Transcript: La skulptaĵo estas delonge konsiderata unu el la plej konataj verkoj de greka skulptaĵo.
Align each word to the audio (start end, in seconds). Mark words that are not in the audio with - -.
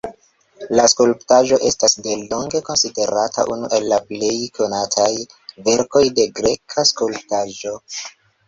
La 0.77 0.85
skulptaĵo 0.93 1.59
estas 1.67 1.95
delonge 2.07 2.61
konsiderata 2.71 3.45
unu 3.57 3.69
el 3.79 3.87
la 3.93 3.99
plej 4.09 4.33
konataj 4.57 5.09
verkoj 5.69 6.05
de 6.21 6.27
greka 6.41 6.91
skulptaĵo. 6.95 7.77